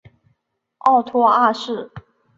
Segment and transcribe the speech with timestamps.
[0.79, 1.91] 奥托二世。